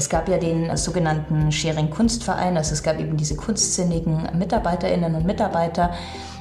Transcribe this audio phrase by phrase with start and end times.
[0.00, 5.26] Es gab ja den sogenannten Schering Kunstverein, also es gab eben diese kunstsinnigen Mitarbeiterinnen und
[5.26, 5.92] Mitarbeiter.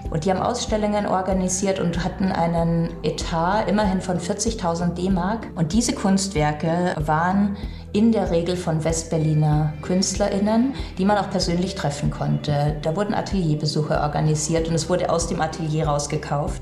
[0.09, 5.47] Und die haben Ausstellungen organisiert und hatten einen Etat immerhin von 40.000 D-Mark.
[5.55, 7.57] Und diese Kunstwerke waren
[7.91, 12.77] in der Regel von Westberliner KünstlerInnen, die man auch persönlich treffen konnte.
[12.81, 16.61] Da wurden Atelierbesuche organisiert und es wurde aus dem Atelier rausgekauft.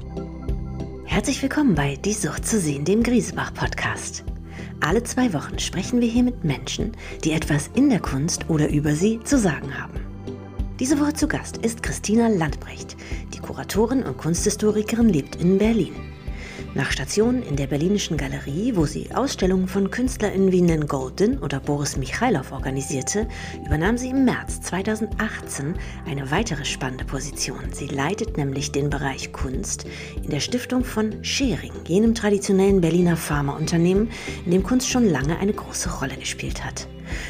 [1.06, 4.24] Herzlich willkommen bei Die Sucht zu sehen, dem Griesebach-Podcast.
[4.80, 6.92] Alle zwei Wochen sprechen wir hier mit Menschen,
[7.24, 10.00] die etwas in der Kunst oder über sie zu sagen haben.
[10.80, 12.96] Diese Woche zu Gast ist Christina Landbrecht.
[13.34, 15.96] Die Kuratorin und Kunsthistorikerin lebt in Berlin.
[16.74, 21.60] Nach Stationen in der Berlinischen Galerie, wo sie Ausstellungen von KünstlerInnen wie Nen Golden oder
[21.60, 23.28] Boris Michailow organisierte,
[23.66, 25.76] übernahm sie im März 2018
[26.06, 27.72] eine weitere spannende Position.
[27.72, 29.86] Sie leitet nämlich den Bereich Kunst
[30.24, 34.10] in der Stiftung von Schering, jenem traditionellen Berliner Pharmaunternehmen,
[34.46, 36.88] in dem Kunst schon lange eine große Rolle gespielt hat.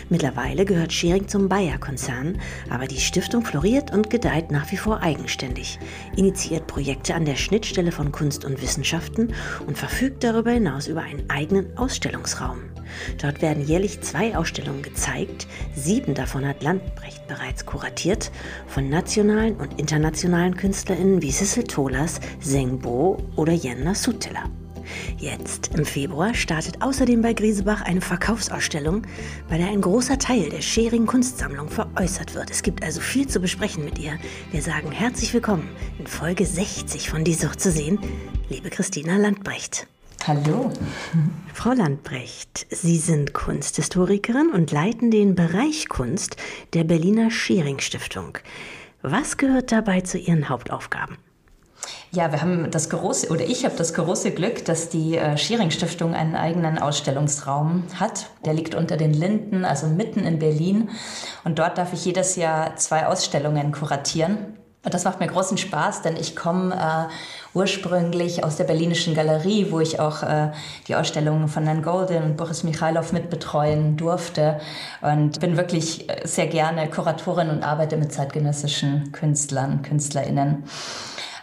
[0.09, 2.39] Mittlerweile gehört Schering zum Bayer-Konzern,
[2.69, 5.79] aber die Stiftung floriert und gedeiht nach wie vor eigenständig,
[6.15, 9.33] initiiert Projekte an der Schnittstelle von Kunst und Wissenschaften
[9.65, 12.59] und verfügt darüber hinaus über einen eigenen Ausstellungsraum.
[13.21, 18.31] Dort werden jährlich zwei Ausstellungen gezeigt, sieben davon hat Landbrecht bereits kuratiert,
[18.67, 24.43] von nationalen und internationalen KünstlerInnen wie Sissel Tolas, Zeng Bo oder Jenna Sutela.
[25.17, 29.03] Jetzt im Februar startet außerdem bei Griesebach eine Verkaufsausstellung,
[29.49, 32.51] bei der ein großer Teil der Schering Kunstsammlung veräußert wird.
[32.51, 34.17] Es gibt also viel zu besprechen mit ihr.
[34.51, 37.99] Wir sagen herzlich willkommen in Folge 60 von Die Sucht zu sehen,
[38.49, 39.87] liebe Christina Landbrecht.
[40.25, 40.71] Hallo.
[41.53, 46.35] Frau Landbrecht, Sie sind Kunsthistorikerin und leiten den Bereich Kunst
[46.73, 48.37] der Berliner Schering Stiftung.
[49.01, 51.17] Was gehört dabei zu Ihren Hauptaufgaben?
[52.11, 55.71] Ja, wir haben das große, oder ich habe das große Glück, dass die äh, Schering
[55.71, 58.27] Stiftung einen eigenen Ausstellungsraum hat.
[58.45, 60.89] Der liegt unter den Linden, also mitten in Berlin.
[61.43, 64.57] Und dort darf ich jedes Jahr zwei Ausstellungen kuratieren.
[64.87, 67.13] Und das macht mir großen Spaß, denn ich komme äh,
[67.53, 70.51] ursprünglich aus der Berlinischen Galerie, wo ich auch äh,
[70.87, 74.61] die Ausstellungen von Nan Golden und Boris Michailow mitbetreuen durfte.
[75.01, 80.63] Und bin wirklich äh, sehr gerne Kuratorin und arbeite mit zeitgenössischen Künstlern, KünstlerInnen.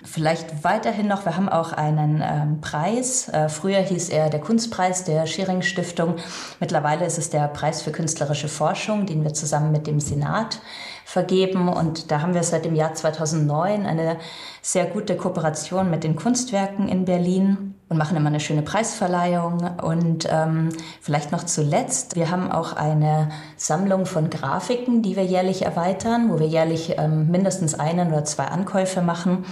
[0.06, 3.28] Vielleicht weiterhin noch, wir haben auch einen ähm, Preis.
[3.30, 6.16] Äh, früher hieß er der Kunstpreis der Schering Stiftung.
[6.60, 10.60] Mittlerweile ist es der Preis für künstlerische Forschung, den wir zusammen mit dem Senat
[11.06, 11.68] vergeben.
[11.68, 14.18] Und da haben wir seit dem Jahr 2009 eine
[14.60, 19.78] sehr gute Kooperation mit den Kunstwerken in Berlin und machen immer eine schöne Preisverleihung.
[19.80, 20.68] Und ähm,
[21.00, 26.38] vielleicht noch zuletzt, wir haben auch eine Sammlung von Grafiken, die wir jährlich erweitern, wo
[26.38, 29.44] wir jährlich ähm, mindestens einen oder zwei Ankäufe machen.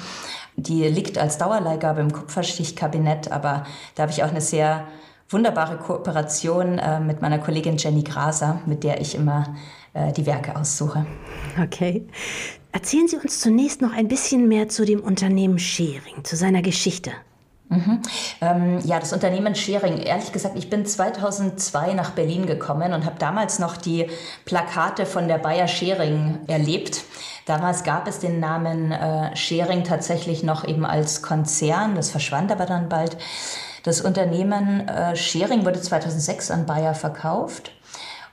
[0.56, 3.64] Die liegt als Dauerleihgabe im Kupferstichkabinett, aber
[3.94, 4.86] da habe ich auch eine sehr
[5.28, 9.54] wunderbare Kooperation äh, mit meiner Kollegin Jenny Graser, mit der ich immer
[9.94, 11.06] äh, die Werke aussuche.
[11.62, 12.06] Okay.
[12.72, 17.12] Erzählen Sie uns zunächst noch ein bisschen mehr zu dem Unternehmen Schering, zu seiner Geschichte.
[17.72, 18.00] Mhm.
[18.42, 19.98] Ähm, ja, das Unternehmen Schering.
[19.98, 24.08] Ehrlich gesagt, ich bin 2002 nach Berlin gekommen und habe damals noch die
[24.44, 27.04] Plakate von der Bayer Schering erlebt.
[27.46, 31.94] Damals gab es den Namen äh, Schering tatsächlich noch eben als Konzern.
[31.94, 33.16] Das verschwand aber dann bald.
[33.82, 37.72] Das Unternehmen äh, Schering wurde 2006 an Bayer verkauft.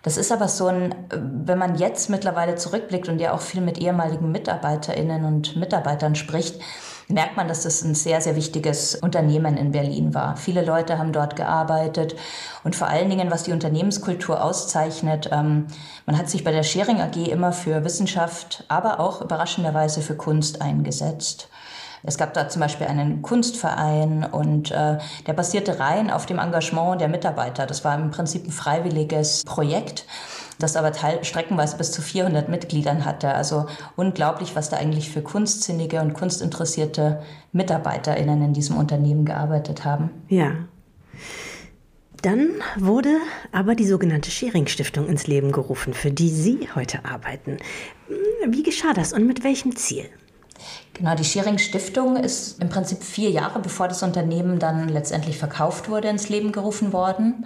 [0.01, 3.79] Das ist aber so ein, wenn man jetzt mittlerweile zurückblickt und ja auch viel mit
[3.79, 6.61] ehemaligen Mitarbeiterinnen und Mitarbeitern spricht,
[7.09, 10.37] merkt man, dass das ein sehr, sehr wichtiges Unternehmen in Berlin war.
[10.37, 12.15] Viele Leute haben dort gearbeitet
[12.63, 15.67] und vor allen Dingen, was die Unternehmenskultur auszeichnet, ähm,
[16.05, 20.61] man hat sich bei der Schering AG immer für Wissenschaft, aber auch überraschenderweise für Kunst
[20.61, 21.49] eingesetzt.
[22.03, 27.01] Es gab da zum Beispiel einen Kunstverein und äh, der basierte rein auf dem Engagement
[27.01, 27.65] der Mitarbeiter.
[27.65, 30.05] Das war im Prinzip ein freiwilliges Projekt
[30.59, 33.33] das aber teil streckenweise bis zu 400 Mitgliedern hatte.
[33.33, 33.65] Also
[33.95, 40.11] unglaublich, was da eigentlich für kunstsinnige und kunstinteressierte MitarbeiterInnen in diesem Unternehmen gearbeitet haben.
[40.27, 40.51] Ja.
[42.21, 43.15] Dann wurde
[43.53, 47.57] aber die sogenannte Schering-Stiftung ins Leben gerufen, für die Sie heute arbeiten.
[48.45, 50.05] Wie geschah das und mit welchem Ziel?
[50.93, 55.87] Genau, die Schering Stiftung ist im Prinzip vier Jahre bevor das Unternehmen dann letztendlich verkauft
[55.87, 57.45] wurde, ins Leben gerufen worden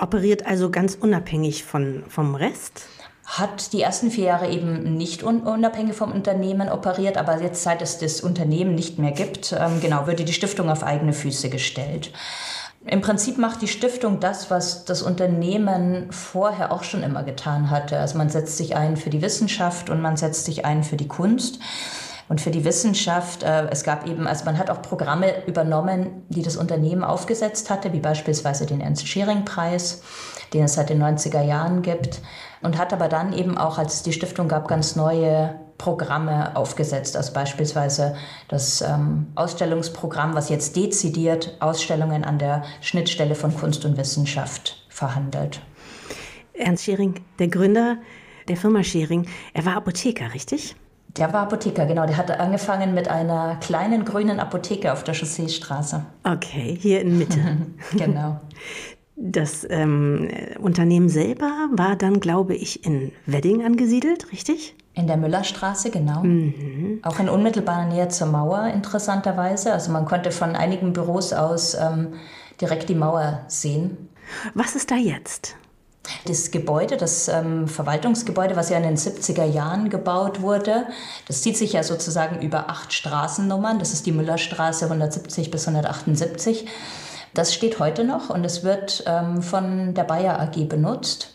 [0.00, 2.86] operiert also ganz unabhängig von, vom Rest?
[3.24, 7.80] Hat die ersten vier Jahre eben nicht un unabhängig vom Unternehmen operiert, aber jetzt, seit
[7.80, 12.12] es das Unternehmen nicht mehr gibt, ähm, genau, würde die Stiftung auf eigene Füße gestellt.
[12.86, 17.98] Im Prinzip macht die Stiftung das, was das Unternehmen vorher auch schon immer getan hatte.
[17.98, 21.08] Also man setzt sich ein für die Wissenschaft und man setzt sich ein für die
[21.08, 21.60] Kunst.
[22.30, 26.42] Und für die Wissenschaft, äh, es gab eben, also man hat auch Programme übernommen, die
[26.42, 30.02] das Unternehmen aufgesetzt hatte, wie beispielsweise den Ernst-Schering-Preis.
[30.54, 32.20] den es seit den 90er Jahren gibt.
[32.62, 37.16] Und hat aber dann eben auch, als es die Stiftung gab, ganz neue Programme aufgesetzt,
[37.16, 38.14] also beispielsweise
[38.46, 45.62] das ähm, Ausstellungsprogramm, was jetzt dezidiert Ausstellungen an der Schnittstelle von Kunst und Wissenschaft verhandelt.
[46.52, 47.96] Ernst Schering, der Gründer
[48.46, 50.76] der Firma Schering, er war Apotheker, richtig?
[51.16, 52.06] Der war Apotheker, genau.
[52.06, 56.04] Der hatte angefangen mit einer kleinen grünen Apotheke auf der Chausseestraße.
[56.24, 57.40] Okay, hier in Mitte.
[57.96, 58.40] genau.
[59.16, 60.28] Das ähm,
[60.60, 64.74] Unternehmen selber war dann, glaube ich, in Wedding angesiedelt, richtig?
[64.94, 66.22] In der Müllerstraße, genau.
[66.22, 67.00] Mhm.
[67.02, 69.72] Auch in unmittelbarer Nähe zur Mauer, interessanterweise.
[69.72, 72.14] Also man konnte von einigen Büros aus ähm,
[72.60, 74.08] direkt die Mauer sehen.
[74.54, 75.56] Was ist da jetzt?
[76.24, 80.86] Das Gebäude, das ähm, Verwaltungsgebäude, was ja in den 70er Jahren gebaut wurde,
[81.28, 83.78] das zieht sich ja sozusagen über acht Straßennummern.
[83.78, 86.66] Das ist die Müllerstraße 170 bis 178.
[87.34, 91.34] Das steht heute noch und es wird ähm, von der Bayer AG benutzt.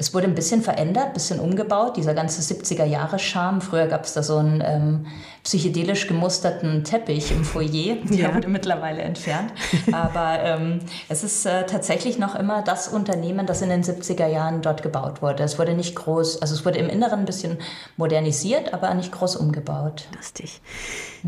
[0.00, 3.60] Es wurde ein bisschen verändert, ein bisschen umgebaut, dieser ganze 70er-Jahre-Charme.
[3.60, 5.06] Früher gab es da so einen ähm,
[5.44, 7.96] psychedelisch gemusterten Teppich im Foyer.
[8.04, 8.34] Der ja.
[8.34, 9.52] wurde mittlerweile entfernt.
[9.92, 10.78] Aber ähm,
[11.10, 15.20] es ist äh, tatsächlich noch immer das Unternehmen, das in den 70er Jahren dort gebaut
[15.20, 15.42] wurde.
[15.42, 17.58] Es wurde nicht groß, also es wurde im Inneren ein bisschen
[17.98, 20.08] modernisiert, aber nicht groß umgebaut.
[20.16, 20.62] Lustig.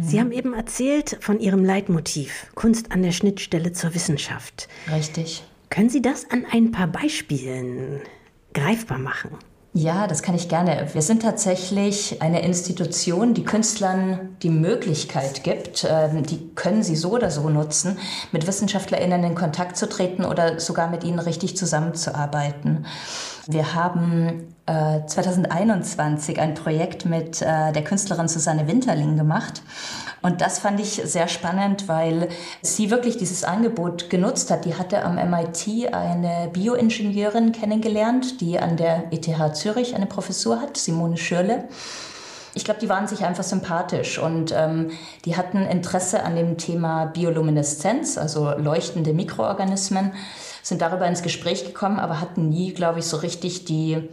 [0.01, 4.67] Sie haben eben erzählt von Ihrem Leitmotiv, Kunst an der Schnittstelle zur Wissenschaft.
[4.91, 5.45] Richtig.
[5.69, 8.01] Können Sie das an ein paar Beispielen
[8.53, 9.31] greifbar machen?
[9.75, 10.87] Ja, das kann ich gerne.
[10.93, 17.13] Wir sind tatsächlich eine Institution, die Künstlern die Möglichkeit gibt, ähm, die können sie so
[17.13, 17.97] oder so nutzen,
[18.33, 22.85] mit WissenschaftlerInnen in Kontakt zu treten oder sogar mit ihnen richtig zusammenzuarbeiten.
[23.47, 29.63] Wir haben 2021 äh, ein Projekt mit äh, der Künstlerin Susanne Winterling gemacht
[30.23, 32.29] und das fand ich sehr spannend, weil
[32.63, 34.65] sie wirklich dieses Angebot genutzt hat.
[34.65, 40.77] Die hatte am MIT eine Bioingenieurin kennengelernt, die an der ETH Zürich eine Professur hat,
[40.77, 41.65] Simone Schürle.
[42.55, 44.91] Ich glaube, die waren sich einfach sympathisch und ähm,
[45.25, 50.13] die hatten Interesse an dem Thema Biolumineszenz, also leuchtende Mikroorganismen,
[50.63, 54.09] sind darüber ins Gespräch gekommen, aber hatten nie, glaube ich, so richtig die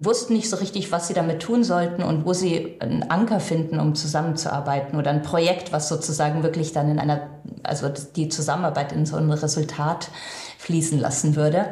[0.00, 3.80] wussten nicht so richtig, was sie damit tun sollten und wo sie einen Anker finden,
[3.80, 7.28] um zusammenzuarbeiten oder ein Projekt, was sozusagen wirklich dann in einer,
[7.64, 10.10] also die Zusammenarbeit in so ein Resultat
[10.58, 11.66] fließen lassen würde.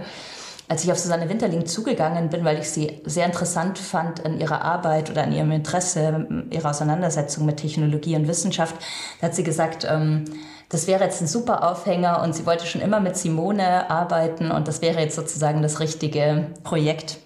[0.68, 4.62] Als ich auf Susanne Winterling zugegangen bin, weil ich sie sehr interessant fand an ihrer
[4.62, 8.74] Arbeit oder an ihrem Interesse, ihrer Auseinandersetzung mit Technologie und Wissenschaft,
[9.20, 10.24] da hat sie gesagt, ähm,
[10.68, 14.66] das wäre jetzt ein super Aufhänger und sie wollte schon immer mit Simone arbeiten und
[14.66, 17.20] das wäre jetzt sozusagen das richtige Projekt.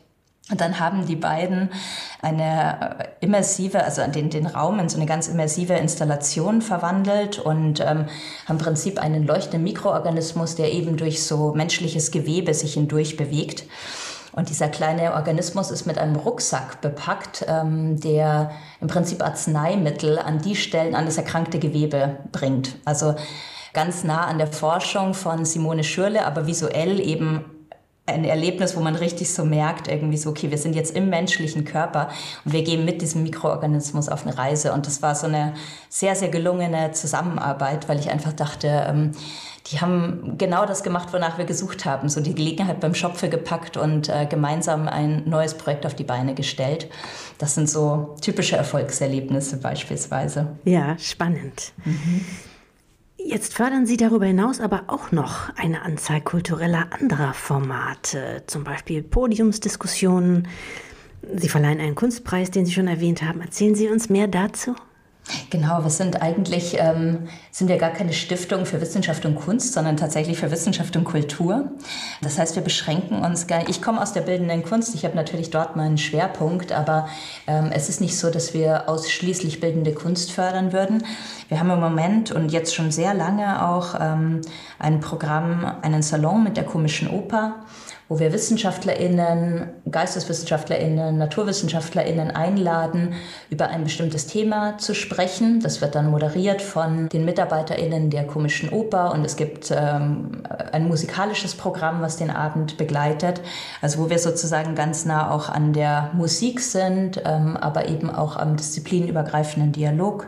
[0.50, 1.70] Und dann haben die beiden
[2.22, 7.80] eine äh, immersive, also den, den Raum in so eine ganz immersive Installation verwandelt und
[7.80, 8.06] ähm,
[8.46, 13.64] haben im Prinzip einen leuchtenden Mikroorganismus, der eben durch so menschliches Gewebe sich hindurch bewegt.
[14.32, 20.40] Und dieser kleine Organismus ist mit einem Rucksack bepackt, ähm, der im Prinzip Arzneimittel an
[20.40, 22.76] die Stellen, an das erkrankte Gewebe bringt.
[22.84, 23.14] Also
[23.72, 27.44] ganz nah an der Forschung von Simone Schürle, aber visuell eben
[28.12, 31.64] ein Erlebnis, wo man richtig so merkt, irgendwie so, okay, wir sind jetzt im menschlichen
[31.64, 32.08] Körper
[32.44, 34.72] und wir gehen mit diesem Mikroorganismus auf eine Reise.
[34.72, 35.54] Und das war so eine
[35.88, 39.12] sehr, sehr gelungene Zusammenarbeit, weil ich einfach dachte, ähm,
[39.66, 42.08] die haben genau das gemacht, wonach wir gesucht haben.
[42.08, 46.34] So die Gelegenheit beim Schopfe gepackt und äh, gemeinsam ein neues Projekt auf die Beine
[46.34, 46.88] gestellt.
[47.38, 50.56] Das sind so typische Erfolgserlebnisse beispielsweise.
[50.64, 51.72] Ja, spannend.
[51.84, 52.24] Mhm.
[53.26, 59.02] Jetzt fördern Sie darüber hinaus aber auch noch eine Anzahl kultureller anderer Formate, zum Beispiel
[59.02, 60.48] Podiumsdiskussionen.
[61.36, 63.40] Sie verleihen einen Kunstpreis, den Sie schon erwähnt haben.
[63.40, 64.74] Erzählen Sie uns mehr dazu?
[65.50, 69.96] Genau, wir sind eigentlich, ähm, sind wir gar keine Stiftung für Wissenschaft und Kunst, sondern
[69.96, 71.72] tatsächlich für Wissenschaft und Kultur.
[72.22, 75.50] Das heißt, wir beschränken uns gar Ich komme aus der bildenden Kunst, ich habe natürlich
[75.50, 77.08] dort meinen Schwerpunkt, aber
[77.46, 81.04] ähm, es ist nicht so, dass wir ausschließlich bildende Kunst fördern würden.
[81.48, 84.40] Wir haben im Moment und jetzt schon sehr lange auch ähm,
[84.78, 87.56] ein Programm, einen Salon mit der Komischen Oper
[88.10, 93.14] wo wir WissenschaftlerInnen, GeisteswissenschaftlerInnen, NaturwissenschaftlerInnen einladen,
[93.50, 95.60] über ein bestimmtes Thema zu sprechen.
[95.60, 100.88] Das wird dann moderiert von den MitarbeiterInnen der Komischen Oper und es gibt ähm, ein
[100.88, 103.42] musikalisches Programm, was den Abend begleitet.
[103.80, 108.36] Also wo wir sozusagen ganz nah auch an der Musik sind, ähm, aber eben auch
[108.36, 110.26] am disziplinübergreifenden Dialog.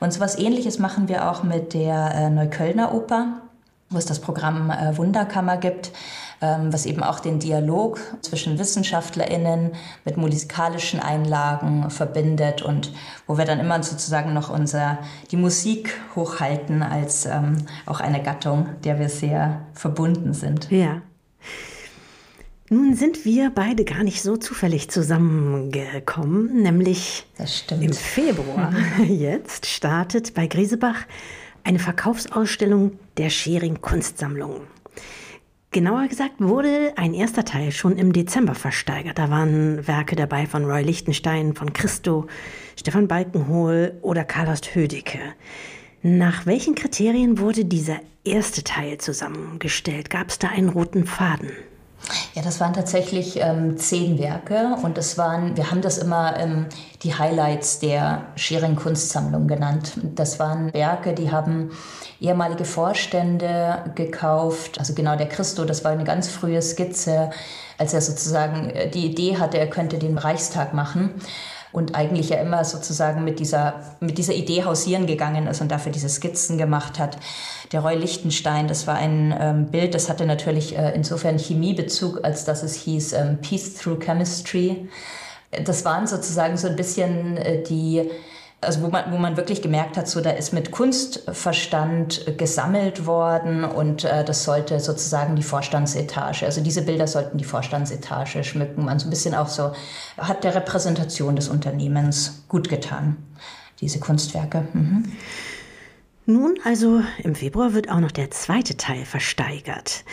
[0.00, 3.42] Und so was ähnliches machen wir auch mit der äh, Neuköllner Oper,
[3.90, 5.92] wo es das Programm äh, Wunderkammer gibt
[6.42, 9.72] was eben auch den Dialog zwischen WissenschaftlerInnen
[10.04, 12.92] mit musikalischen Einlagen verbindet und
[13.26, 14.98] wo wir dann immer sozusagen noch unser,
[15.30, 20.70] die Musik hochhalten als ähm, auch eine Gattung, der wir sehr verbunden sind.
[20.70, 21.02] Ja.
[22.68, 27.26] Nun sind wir beide gar nicht so zufällig zusammengekommen, nämlich
[27.68, 28.72] im Februar
[29.06, 30.96] jetzt startet bei Griesebach
[31.64, 34.62] eine Verkaufsausstellung der Schering Kunstsammlung.
[35.72, 39.18] Genauer gesagt wurde ein erster Teil schon im Dezember versteigert.
[39.18, 42.26] Da waren Werke dabei von Roy Lichtenstein, von Christo,
[42.78, 45.18] Stefan Balkenhol oder Carlos Hödecke.
[46.02, 50.10] Nach welchen Kriterien wurde dieser erste Teil zusammengestellt?
[50.10, 51.52] Gab es da einen roten Faden?
[52.34, 56.66] Ja, das waren tatsächlich ähm, zehn Werke und das waren, wir haben das immer ähm,
[57.02, 59.92] die Highlights der Schering Kunstsammlung genannt.
[60.14, 61.70] Das waren Werke, die haben
[62.20, 64.78] ehemalige Vorstände gekauft.
[64.78, 67.30] Also genau der Christo, das war eine ganz frühe Skizze,
[67.78, 71.14] als er sozusagen äh, die Idee hatte, er könnte den Reichstag machen
[71.72, 75.90] und eigentlich ja immer sozusagen mit dieser, mit dieser Idee hausieren gegangen ist und dafür
[75.90, 77.16] diese Skizzen gemacht hat.
[77.72, 82.44] Der Roy Lichtenstein, das war ein ähm, Bild, das hatte natürlich äh, insofern Chemiebezug, als
[82.44, 84.88] dass es hieß ähm, Peace Through Chemistry.
[85.64, 88.10] Das waren sozusagen so ein bisschen äh, die
[88.62, 93.64] also wo man, wo man wirklich gemerkt hat, so da ist mit Kunstverstand gesammelt worden
[93.64, 98.84] und äh, das sollte sozusagen die Vorstandsetage, also diese Bilder sollten die Vorstandsetage schmücken.
[98.84, 99.72] Man so ein bisschen auch so
[100.16, 103.16] hat der Repräsentation des Unternehmens gut getan,
[103.80, 104.66] diese Kunstwerke.
[104.72, 105.12] Mhm.
[106.24, 110.04] Nun, also im Februar wird auch noch der zweite Teil versteigert.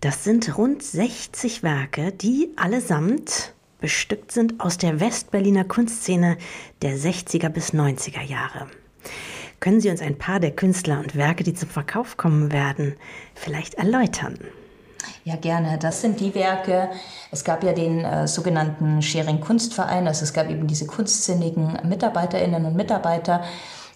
[0.00, 6.36] Das sind rund 60 Werke, die allesamt bestückt sind aus der Westberliner Kunstszene
[6.82, 8.66] der 60er bis 90er Jahre.
[9.60, 12.94] Können Sie uns ein paar der Künstler und Werke, die zum Verkauf kommen werden,
[13.34, 14.38] vielleicht erläutern?
[15.24, 15.78] Ja, gerne.
[15.78, 16.90] Das sind die Werke.
[17.30, 22.64] Es gab ja den äh, sogenannten Schering Kunstverein, also es gab eben diese kunstsinnigen Mitarbeiterinnen
[22.64, 23.42] und Mitarbeiter,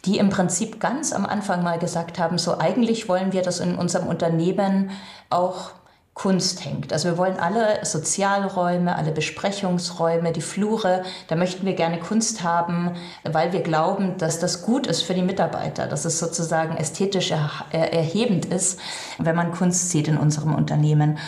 [0.04, 3.76] die im Prinzip ganz am Anfang mal gesagt haben, so eigentlich wollen wir das in
[3.76, 4.90] unserem Unternehmen
[5.30, 5.70] auch
[6.14, 6.92] Kunst hängt.
[6.92, 12.92] Also wir wollen alle Sozialräume, alle Besprechungsräume, die Flure, da möchten wir gerne Kunst haben,
[13.24, 17.32] weil wir glauben, dass das gut ist für die Mitarbeiter, dass es sozusagen ästhetisch
[17.70, 18.78] erhebend ist,
[19.18, 21.18] wenn man Kunst sieht in unserem Unternehmen.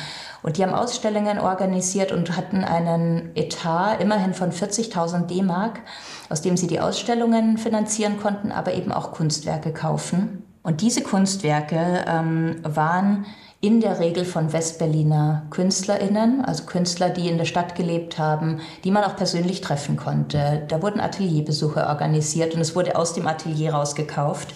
[0.43, 5.81] Und die haben Ausstellungen organisiert und hatten einen Etat immerhin von 40.000 D-Mark,
[6.29, 10.45] aus dem sie die Ausstellungen finanzieren konnten, aber eben auch Kunstwerke kaufen.
[10.63, 13.25] Und diese Kunstwerke ähm, waren
[13.65, 18.91] in der Regel von Westberliner KünstlerInnen, also Künstler, die in der Stadt gelebt haben, die
[18.91, 20.67] man auch persönlich treffen konnte.
[20.69, 24.55] Da wurden Atelierbesuche organisiert und es wurde aus dem Atelier rausgekauft.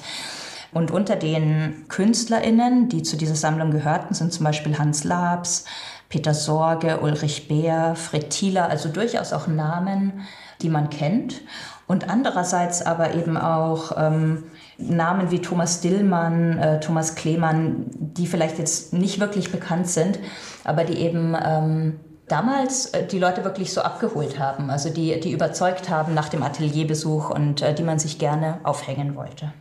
[0.74, 5.64] Und unter den KünstlerInnen, die zu dieser Sammlung gehörten, sind zum Beispiel Hans Labs,
[6.10, 10.20] Peter Sorge, Ulrich Beer, Fred Thieler, also durchaus auch Namen,
[10.60, 11.40] die man kennt.
[11.86, 14.44] Und andererseits aber eben auch ähm,
[14.78, 20.20] Namen wie Thomas Dillmann, äh, Thomas Klemann, die vielleicht jetzt nicht wirklich bekannt sind,
[20.64, 25.32] aber die eben ähm, damals äh, die Leute wirklich so abgeholt haben, also die, die
[25.32, 29.52] überzeugt haben nach dem Atelierbesuch und äh, die man sich gerne aufhängen wollte.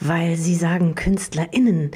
[0.00, 1.90] Weil Sie sagen KünstlerInnen,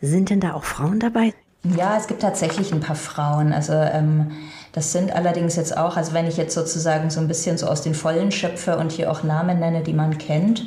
[0.00, 1.34] sind denn da auch Frauen dabei?
[1.64, 3.52] Ja, es gibt tatsächlich ein paar Frauen.
[3.52, 4.32] Also ähm,
[4.72, 7.82] das sind allerdings jetzt auch, also wenn ich jetzt sozusagen so ein bisschen so aus
[7.82, 10.66] den Vollen schöpfe und hier auch Namen nenne, die man kennt,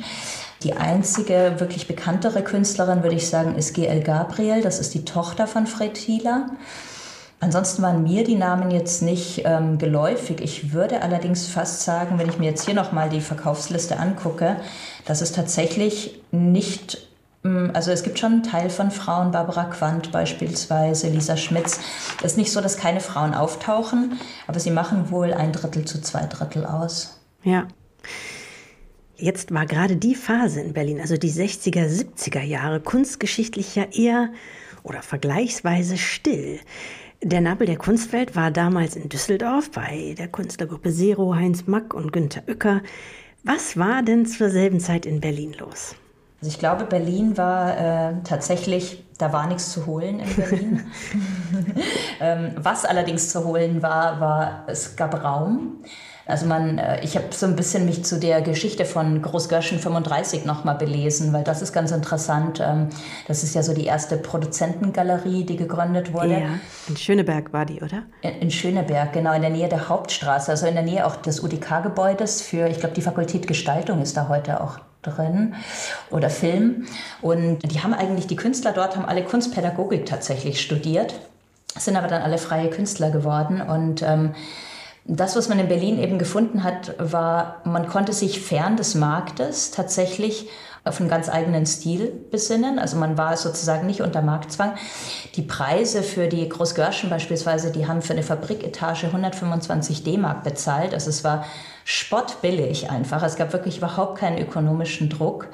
[0.62, 4.62] die einzige wirklich bekanntere Künstlerin, würde ich sagen, ist GL Gabriel.
[4.62, 6.50] Das ist die Tochter von Fred Thieler.
[7.38, 10.40] Ansonsten waren mir die Namen jetzt nicht ähm, geläufig.
[10.40, 14.56] Ich würde allerdings fast sagen, wenn ich mir jetzt hier nochmal die Verkaufsliste angucke,
[15.04, 17.08] dass es tatsächlich nicht,
[17.44, 21.78] ähm, also es gibt schon einen Teil von Frauen, Barbara Quandt beispielsweise, Lisa Schmitz.
[22.20, 26.00] Es ist nicht so, dass keine Frauen auftauchen, aber sie machen wohl ein Drittel zu
[26.00, 27.18] zwei Drittel aus.
[27.42, 27.66] Ja.
[29.18, 34.30] Jetzt war gerade die Phase in Berlin, also die 60er, 70er Jahre, kunstgeschichtlich ja eher
[34.82, 36.60] oder vergleichsweise still.
[37.22, 42.12] Der Nabel der Kunstwelt war damals in Düsseldorf bei der Künstlergruppe Zero, Heinz Mack und
[42.12, 42.82] Günter Uecker.
[43.42, 45.94] Was war denn zur selben Zeit in Berlin los?
[46.40, 50.86] Also ich glaube, Berlin war äh, tatsächlich, da war nichts zu holen in Berlin.
[52.20, 55.82] ähm, was allerdings zu holen war, war, es gab Raum.
[56.28, 60.44] Also man, äh, ich habe so ein bisschen mich zu der Geschichte von Großgörschen 35
[60.44, 62.60] nochmal belesen, weil das ist ganz interessant.
[62.60, 62.88] Ähm,
[63.28, 66.32] das ist ja so die erste Produzentengalerie, die gegründet wurde.
[66.32, 66.58] Ja,
[66.88, 68.02] in Schöneberg war die, oder?
[68.22, 71.40] In, in Schöneberg, genau, in der Nähe der Hauptstraße, also in der Nähe auch des
[71.44, 75.54] UDK-Gebäudes für, ich glaube, die Fakultät Gestaltung ist da heute auch drin
[76.10, 76.86] oder Film.
[77.22, 81.14] Und die haben eigentlich, die Künstler dort haben alle Kunstpädagogik tatsächlich studiert,
[81.76, 84.34] sind aber dann alle freie Künstler geworden und ähm,
[85.08, 89.70] Das, was man in Berlin eben gefunden hat, war, man konnte sich fern des Marktes
[89.70, 90.48] tatsächlich
[90.86, 92.78] auf einen ganz eigenen Stil besinnen.
[92.78, 94.74] Also man war sozusagen nicht unter Marktzwang.
[95.34, 100.94] Die Preise für die Großgörschen beispielsweise, die haben für eine Fabriketage 125 D-Mark bezahlt.
[100.94, 101.44] Also es war
[101.84, 103.22] spottbillig einfach.
[103.22, 105.48] Es gab wirklich überhaupt keinen ökonomischen Druck.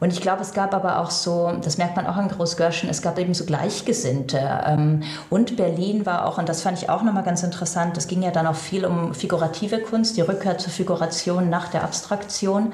[0.00, 3.02] Und ich glaube, es gab aber auch so, das merkt man auch in Großgörschen, es
[3.02, 4.40] gab eben so Gleichgesinnte.
[4.66, 8.22] Ähm, und Berlin war auch, und das fand ich auch nochmal ganz interessant, es ging
[8.22, 12.72] ja dann auch viel um figurative Kunst, die Rückkehr zur Figuration nach der Abstraktion.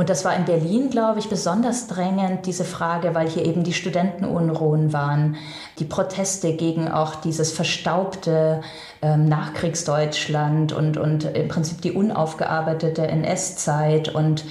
[0.00, 3.74] Und das war in Berlin, glaube ich, besonders drängend, diese Frage, weil hier eben die
[3.74, 5.36] Studentenunruhen waren,
[5.78, 8.62] die Proteste gegen auch dieses verstaubte
[9.02, 14.46] ähm, Nachkriegsdeutschland und, und im Prinzip die unaufgearbeitete NS-Zeit und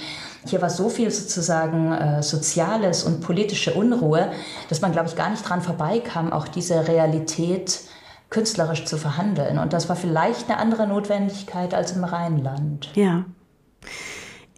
[0.46, 4.30] hier war so viel sozusagen äh, Soziales und politische Unruhe,
[4.68, 7.80] dass man, glaube ich, gar nicht dran vorbeikam, auch diese Realität
[8.28, 9.58] künstlerisch zu verhandeln.
[9.58, 12.92] Und das war vielleicht eine andere Notwendigkeit als im Rheinland.
[12.94, 13.24] Ja.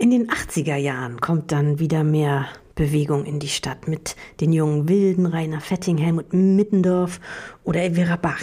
[0.03, 4.89] In den 80er Jahren kommt dann wieder mehr Bewegung in die Stadt mit den jungen
[4.89, 7.21] Wilden, Rainer Fetting, Helmut Mittendorf
[7.63, 8.43] oder Elvira Bach.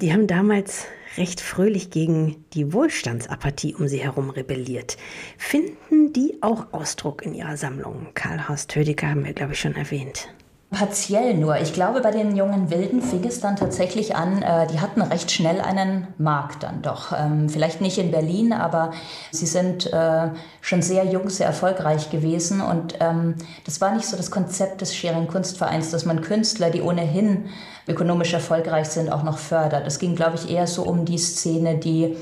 [0.00, 4.96] Die haben damals recht fröhlich gegen die Wohlstandsapathie um sie herum rebelliert.
[5.38, 8.08] Finden die auch Ausdruck in ihrer Sammlung?
[8.14, 10.28] Karl Horst Tödiker haben wir, glaube ich, schon erwähnt.
[10.74, 11.60] Partiell nur.
[11.60, 15.30] Ich glaube, bei den jungen Wilden fing es dann tatsächlich an, äh, die hatten recht
[15.30, 17.12] schnell einen Markt dann doch.
[17.16, 18.90] Ähm, vielleicht nicht in Berlin, aber
[19.30, 22.60] sie sind äh, schon sehr jung, sehr erfolgreich gewesen.
[22.60, 26.82] Und ähm, das war nicht so das Konzept des Schering Kunstvereins, dass man Künstler, die
[26.82, 27.44] ohnehin
[27.86, 29.86] ökonomisch erfolgreich sind, auch noch fördert.
[29.86, 32.16] Es ging, glaube ich, eher so um die Szene, die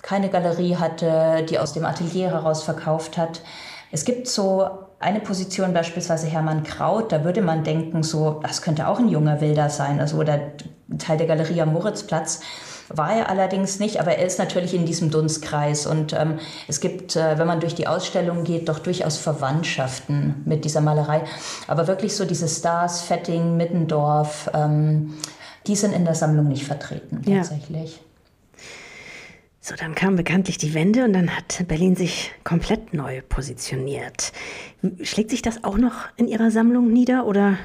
[0.00, 3.42] keine Galerie hatte, die aus dem Atelier heraus verkauft hat.
[3.90, 8.88] Es gibt so eine Position, beispielsweise Hermann Kraut, da würde man denken, so, das könnte
[8.88, 10.40] auch ein junger Wilder sein, also oder
[10.98, 12.40] Teil der Galerie am Moritzplatz.
[12.88, 15.86] War er allerdings nicht, aber er ist natürlich in diesem Dunstkreis.
[15.86, 20.64] Und ähm, es gibt, äh, wenn man durch die Ausstellung geht, doch durchaus Verwandtschaften mit
[20.64, 21.22] dieser Malerei.
[21.68, 25.14] Aber wirklich so diese Stars, Fetting, Middendorf, ähm,
[25.66, 27.96] die sind in der Sammlung nicht vertreten, tatsächlich.
[27.96, 28.11] Ja.
[29.64, 34.32] So, dann kam bekanntlich die Wende und dann hat Berlin sich komplett neu positioniert.
[35.02, 37.58] Schlägt sich das auch noch in Ihrer Sammlung nieder oder?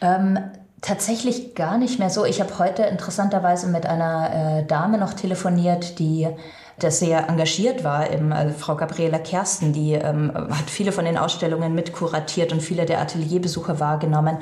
[0.00, 0.38] Ähm,
[0.80, 2.24] tatsächlich gar nicht mehr so.
[2.24, 6.28] Ich habe heute interessanterweise mit einer äh, Dame noch telefoniert, die
[6.78, 11.16] das sehr engagiert war, eben, also Frau Gabriela Kersten, die ähm, hat viele von den
[11.16, 14.38] Ausstellungen mitkuratiert und viele der Atelierbesuche wahrgenommen.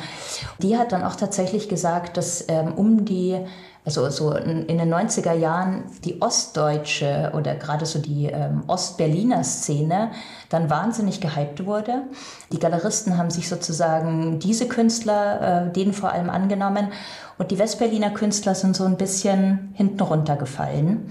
[0.59, 3.39] Die hat dann auch tatsächlich gesagt, dass ähm, um die
[3.85, 9.43] also so in, in, den 90er Jahren die ostdeutsche oder gerade so die ähm, Ostberliner
[9.43, 10.13] Szene
[10.51, 12.05] dann wahnsinnig gehypt wurde.
[12.53, 16.93] Die Galeristen haben sich sozusagen diese Künstler, äh, denen vor allem angenommen
[17.39, 21.09] und die Westberliner Künstler sind so ein bisschen hinten runtergefallen.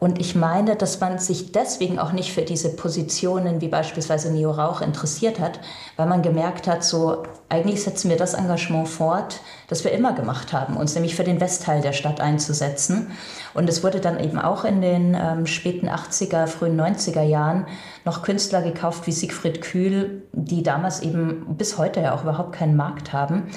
[0.00, 4.52] Und ich meine, dass man sich deswegen auch nicht für diese Positionen wie beispielsweise Neo
[4.52, 5.58] Rauch interessiert hat,
[5.96, 10.52] weil man gemerkt hat, so eigentlich setzen wir das Engagement fort, das wir immer gemacht
[10.52, 13.10] haben, uns nämlich für den Westteil der Stadt einzusetzen.
[13.54, 17.66] Und es wurde dann eben auch in den ähm, späten 80er, frühen 90er Jahren
[18.04, 22.76] noch Künstler gekauft wie Siegfried Kühl, die damals eben bis heute ja auch überhaupt keinen
[22.76, 23.48] Markt haben.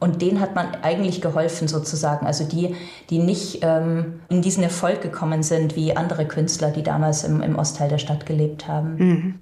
[0.00, 2.26] Und denen hat man eigentlich geholfen sozusagen.
[2.26, 2.74] Also die,
[3.08, 7.56] die nicht ähm, in diesen Erfolg gekommen sind wie andere Künstler, die damals im, im
[7.56, 8.96] Ostteil der Stadt gelebt haben.
[8.96, 9.40] Mhm.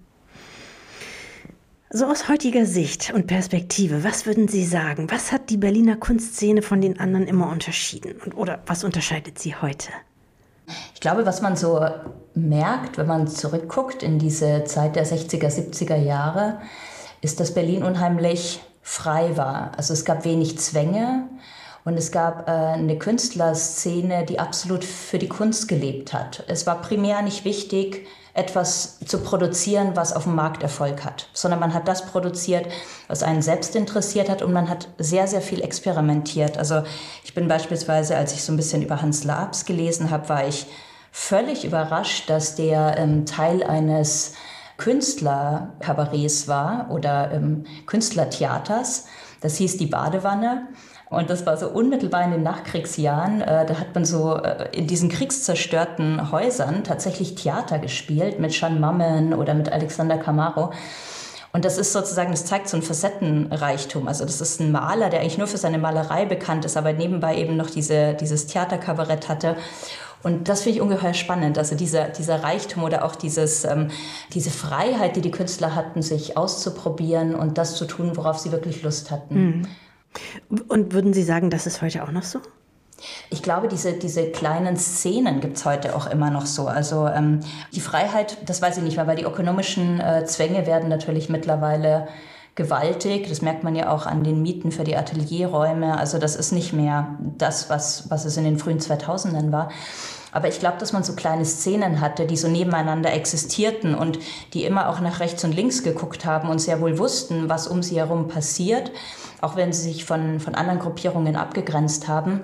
[1.91, 5.11] So aus heutiger Sicht und Perspektive, was würden Sie sagen?
[5.11, 8.21] Was hat die Berliner Kunstszene von den anderen immer unterschieden?
[8.37, 9.89] Oder was unterscheidet sie heute?
[10.93, 11.83] Ich glaube, was man so
[12.35, 16.61] merkt, wenn man zurückguckt in diese Zeit der 60er, 70er Jahre,
[17.23, 19.73] ist, dass Berlin unheimlich frei war.
[19.79, 21.27] Also es gab wenig Zwänge
[21.85, 26.45] und es gab äh, eine Künstlerszene, die absolut für die Kunst gelebt hat.
[26.49, 28.07] Es war primär nicht wichtig,
[28.39, 32.67] etwas zu produzieren, was auf dem Markt Erfolg hat, sondern man hat das produziert,
[33.09, 36.57] was einen selbst interessiert hat und man hat sehr, sehr viel experimentiert.
[36.57, 36.83] Also
[37.25, 40.67] ich bin beispielsweise, als ich so ein bisschen über Hans Labs gelesen habe, war ich
[41.11, 44.35] völlig überrascht, dass der ähm, Teil eines
[44.77, 49.07] Künstlerkabarets war oder ähm, Künstlertheaters.
[49.41, 50.69] Das hieß die Badewanne.
[51.11, 53.41] Und das war so unmittelbar in den Nachkriegsjahren.
[53.41, 58.79] Äh, da hat man so äh, in diesen kriegszerstörten Häusern tatsächlich Theater gespielt mit Sean
[58.79, 60.73] Mammen oder mit Alexander Camaro.
[61.53, 64.07] Und das ist sozusagen, das zeigt so einen Facettenreichtum.
[64.07, 67.37] Also das ist ein Maler, der eigentlich nur für seine Malerei bekannt ist, aber nebenbei
[67.39, 69.57] eben noch diese, dieses Theaterkabarett hatte.
[70.23, 71.57] Und das finde ich ungeheuer spannend.
[71.57, 73.91] Also dieser, dieser Reichtum oder auch dieses, ähm,
[74.35, 78.83] diese Freiheit, die die Künstler hatten, sich auszuprobieren und das zu tun, worauf sie wirklich
[78.83, 79.35] Lust hatten.
[79.35, 79.69] Mhm.
[80.69, 82.41] Und würden Sie sagen, das ist heute auch noch so?
[83.31, 86.67] Ich glaube, diese, diese kleinen Szenen gibt es heute auch immer noch so.
[86.67, 87.41] Also ähm,
[87.73, 92.09] die Freiheit, das weiß ich nicht mehr, weil die ökonomischen äh, Zwänge werden natürlich mittlerweile
[92.57, 93.29] gewaltig.
[93.29, 95.97] Das merkt man ja auch an den Mieten für die Atelierräume.
[95.97, 99.71] Also das ist nicht mehr das, was, was es in den frühen 2000ern war.
[100.33, 104.19] Aber ich glaube, dass man so kleine Szenen hatte, die so nebeneinander existierten und
[104.53, 107.83] die immer auch nach rechts und links geguckt haben und sehr wohl wussten, was um
[107.83, 108.91] sie herum passiert,
[109.41, 112.43] auch wenn sie sich von, von anderen Gruppierungen abgegrenzt haben.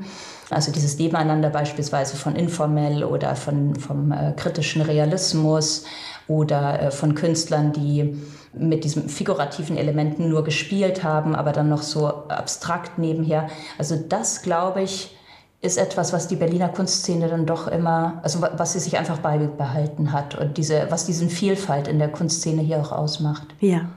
[0.51, 5.85] Also dieses Nebeneinander beispielsweise von informell oder von, vom äh, kritischen Realismus
[6.29, 8.17] oder äh, von Künstlern, die
[8.53, 13.49] mit diesen figurativen Elementen nur gespielt haben, aber dann noch so abstrakt nebenher.
[13.79, 15.17] Also das, glaube ich,
[15.65, 20.13] ist etwas, was die Berliner Kunstszene dann doch immer, also was sie sich einfach beibehalten
[20.13, 23.47] hat und diese, was diesen Vielfalt in der Kunstszene hier auch ausmacht.
[23.61, 23.89] Ja.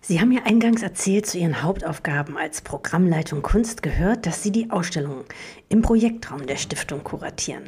[0.00, 4.70] Sie haben ja eingangs erzählt, zu Ihren Hauptaufgaben als Programmleitung Kunst gehört, dass Sie die
[4.70, 5.24] Ausstellung
[5.68, 7.64] im Projektraum der Stiftung kuratieren.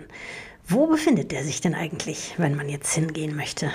[0.66, 3.70] Wo befindet der sich denn eigentlich, wenn man jetzt hingehen möchte?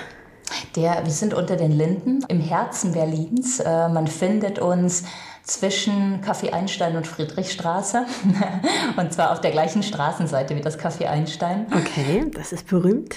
[0.76, 3.60] Der, wir sind unter den Linden im Herzen Berlins.
[3.60, 5.04] Äh, man findet uns
[5.42, 8.04] zwischen Café Einstein und Friedrichstraße.
[8.96, 11.66] und zwar auf der gleichen Straßenseite wie das Café Einstein.
[11.72, 13.16] Okay, das ist berühmt.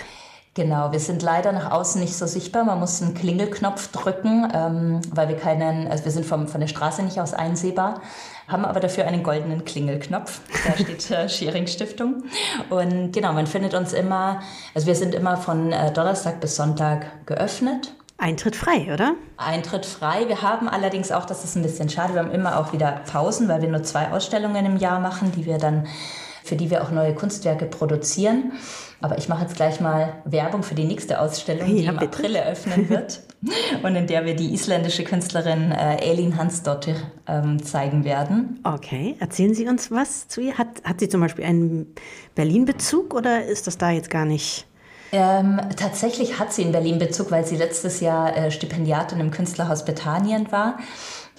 [0.53, 2.65] Genau, wir sind leider nach außen nicht so sichtbar.
[2.65, 6.67] Man muss einen Klingelknopf drücken, ähm, weil wir keinen, also wir sind vom, von der
[6.67, 8.01] Straße nicht aus einsehbar,
[8.49, 10.41] haben aber dafür einen goldenen Klingelknopf.
[10.67, 12.23] Da steht äh, Schering Stiftung.
[12.69, 14.41] Und genau, man findet uns immer,
[14.75, 19.15] also wir sind immer von äh, Donnerstag bis Sonntag geöffnet Eintritt frei, oder?
[19.37, 20.27] Eintritt frei.
[20.27, 23.47] Wir haben allerdings auch, das ist ein bisschen schade, wir haben immer auch wieder Pausen,
[23.47, 25.87] weil wir nur zwei Ausstellungen im Jahr machen, die wir dann,
[26.43, 28.51] für die wir auch neue Kunstwerke produzieren.
[29.01, 32.15] Aber ich mache jetzt gleich mal Werbung für die nächste Ausstellung, die ja, im bitte.
[32.15, 33.21] April eröffnen wird
[33.83, 38.59] und in der wir die isländische Künstlerin äh, Elin Hansdottir ähm, zeigen werden.
[38.63, 40.59] Okay, erzählen Sie uns was zu ihr.
[40.59, 41.95] Hat, hat sie zum Beispiel einen
[42.35, 44.67] Berlin-Bezug oder ist das da jetzt gar nicht?
[45.11, 49.83] Ähm, tatsächlich hat sie in Berlin Bezug, weil sie letztes Jahr äh, Stipendiatin im Künstlerhaus
[49.83, 50.77] Bethanien war.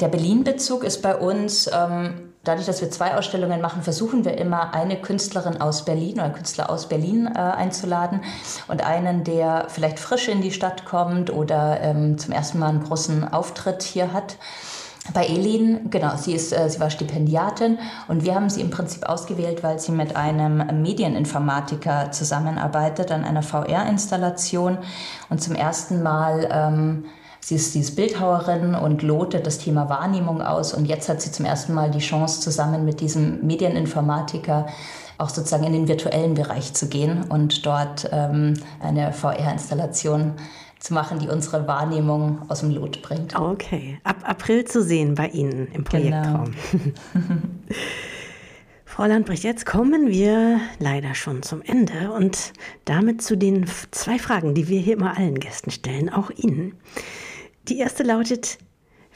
[0.01, 4.75] Der Berlin-Bezug ist bei uns, ähm, dadurch, dass wir zwei Ausstellungen machen, versuchen wir immer
[4.75, 8.23] eine Künstlerin aus Berlin oder einen Künstler aus Berlin äh, einzuladen
[8.69, 12.85] und einen, der vielleicht frisch in die Stadt kommt oder ähm, zum ersten Mal einen
[12.85, 14.37] großen Auftritt hier hat.
[15.13, 19.05] Bei Elin, genau, sie, ist, äh, sie war Stipendiatin und wir haben sie im Prinzip
[19.05, 24.79] ausgewählt, weil sie mit einem Medieninformatiker zusammenarbeitet an einer VR-Installation
[25.29, 27.07] und zum ersten Mal, ähm,
[27.41, 30.73] sie, ist, sie ist Bildhauerin und lotet das Thema Wahrnehmung aus.
[30.73, 34.67] Und jetzt hat sie zum ersten Mal die Chance, zusammen mit diesem Medieninformatiker
[35.19, 40.35] auch sozusagen in den virtuellen Bereich zu gehen und dort ähm, eine VR-Installation
[40.83, 43.37] zu machen, die unsere Wahrnehmung aus dem Lot bringt.
[43.37, 46.53] Okay, ab April zu sehen bei Ihnen im Projektraum.
[46.73, 47.43] Genau.
[48.85, 52.53] Frau Landbricht, jetzt kommen wir leider schon zum Ende und
[52.85, 56.75] damit zu den zwei Fragen, die wir hier immer allen Gästen stellen, auch Ihnen.
[57.69, 58.59] Die erste lautet,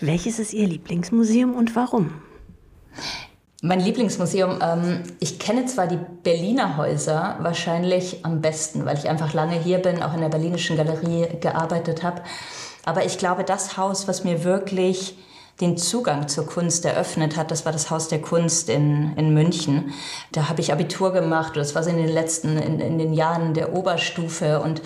[0.01, 2.13] welches ist Ihr Lieblingsmuseum und warum?
[3.63, 9.33] Mein Lieblingsmuseum, ähm, ich kenne zwar die Berliner Häuser wahrscheinlich am besten, weil ich einfach
[9.33, 12.21] lange hier bin, auch in der Berlinischen Galerie gearbeitet habe.
[12.85, 15.17] Aber ich glaube, das Haus, was mir wirklich
[15.61, 19.93] den Zugang zur Kunst eröffnet hat, das war das Haus der Kunst in, in München.
[20.33, 23.55] Da habe ich Abitur gemacht, das war so in den letzten, in, in den Jahren
[23.55, 24.83] der Oberstufe und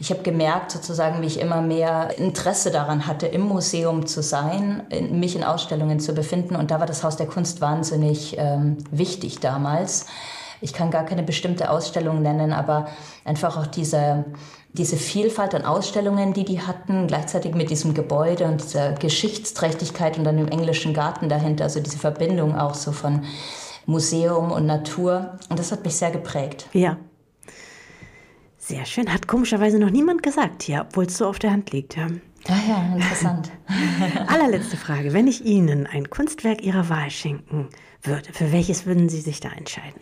[0.00, 4.82] ich habe gemerkt sozusagen, wie ich immer mehr Interesse daran hatte, im Museum zu sein,
[4.88, 8.78] in, mich in Ausstellungen zu befinden und da war das Haus der Kunst wahnsinnig ähm,
[8.90, 10.06] wichtig damals.
[10.62, 12.88] Ich kann gar keine bestimmte Ausstellung nennen, aber
[13.24, 14.24] einfach auch diese
[14.74, 20.24] diese Vielfalt an Ausstellungen, die die hatten, gleichzeitig mit diesem Gebäude und dieser Geschichtsträchtigkeit und
[20.24, 23.24] dann dem englischen Garten dahinter, also diese Verbindung auch so von
[23.86, 25.38] Museum und Natur.
[25.48, 26.68] Und das hat mich sehr geprägt.
[26.72, 26.96] Ja.
[28.58, 29.12] Sehr schön.
[29.12, 31.96] Hat komischerweise noch niemand gesagt hier, obwohl es so auf der Hand liegt.
[31.96, 32.08] Ja,
[32.48, 33.52] ja, ja interessant.
[34.26, 35.12] Allerletzte Frage.
[35.12, 37.68] Wenn ich Ihnen ein Kunstwerk Ihrer Wahl schenken
[38.02, 40.00] würde, für welches würden Sie sich da entscheiden?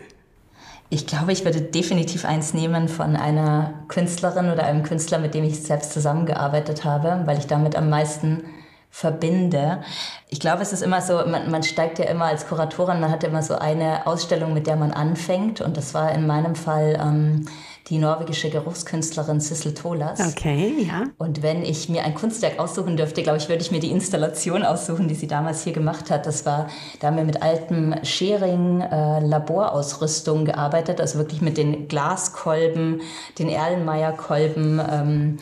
[0.93, 5.43] Ich glaube, ich würde definitiv eins nehmen von einer Künstlerin oder einem Künstler, mit dem
[5.43, 8.45] ich selbst zusammengearbeitet habe, weil ich damit am meisten
[8.91, 9.81] verbinde.
[10.29, 13.25] Ich glaube, es ist immer so, man, man steigt ja immer als Kuratorin, man hat
[13.25, 15.63] immer so eine Ausstellung, mit der man anfängt.
[15.63, 17.47] Und das war in meinem Fall ähm,
[17.93, 20.19] die norwegische Geruchskünstlerin Sissel Tolas.
[20.19, 21.11] Okay, ja.
[21.19, 24.63] Und wenn ich mir ein Kunstwerk aussuchen dürfte, glaube ich, würde ich mir die Installation
[24.63, 26.25] aussuchen, die sie damals hier gemacht hat.
[26.25, 31.87] Das war, da haben wir mit altem Schering äh, Laborausrüstung gearbeitet, also wirklich mit den
[31.87, 33.03] Glaskolben,
[33.39, 35.37] den Erlenmeyer-Kolben, ähm,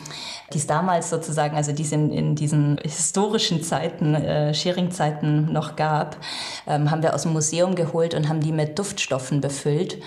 [0.51, 5.77] die es damals sozusagen, also die es in, in diesen historischen Zeiten, äh, Schering-Zeiten noch
[5.77, 6.17] gab,
[6.67, 9.99] ähm, haben wir aus dem Museum geholt und haben die mit Duftstoffen befüllt.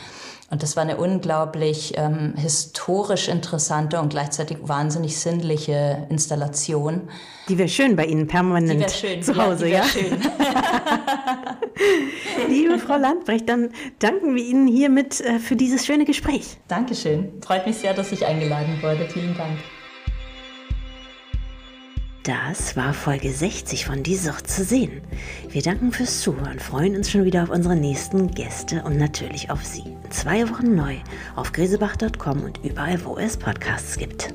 [0.54, 7.08] Und das war eine unglaublich ähm, historisch interessante und gleichzeitig wahnsinnig sinnliche Installation.
[7.48, 9.20] Die wäre schön bei Ihnen permanent schön.
[9.20, 9.78] zu Hause, ja?
[9.78, 9.82] ja?
[9.82, 10.16] Schön.
[12.48, 16.56] Liebe Frau Landbrecht, dann danken wir Ihnen hiermit äh, für dieses schöne Gespräch.
[16.68, 17.32] Dankeschön.
[17.44, 19.08] Freut mich sehr, dass ich eingeladen wurde.
[19.08, 19.58] Vielen Dank.
[22.24, 25.02] Das war Folge 60 von Die Sucht zu sehen.
[25.50, 29.62] Wir danken fürs Zuhören, freuen uns schon wieder auf unsere nächsten Gäste und natürlich auf
[29.62, 29.84] Sie.
[30.10, 30.96] Zwei Wochen neu
[31.36, 34.34] auf grisebach.com und überall, wo es Podcasts gibt.